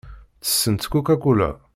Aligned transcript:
Ttessent 0.39 0.89
Coca-Cola. 0.93 1.51